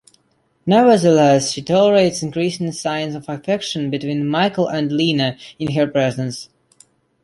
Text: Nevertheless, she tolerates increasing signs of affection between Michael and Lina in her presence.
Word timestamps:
Nevertheless, 0.65 1.51
she 1.51 1.61
tolerates 1.61 2.23
increasing 2.23 2.71
signs 2.71 3.13
of 3.13 3.29
affection 3.29 3.91
between 3.91 4.27
Michael 4.27 4.67
and 4.67 4.91
Lina 4.91 5.37
in 5.59 5.73
her 5.75 5.85
presence. 5.85 6.49